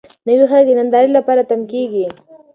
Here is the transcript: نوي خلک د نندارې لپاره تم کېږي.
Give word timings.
نوي 0.27 0.45
خلک 0.51 0.65
د 0.67 0.71
نندارې 0.79 1.09
لپاره 1.17 1.47
تم 1.49 1.61
کېږي. 1.71 2.05